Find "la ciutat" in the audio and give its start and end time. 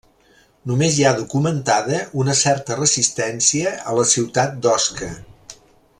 4.01-4.57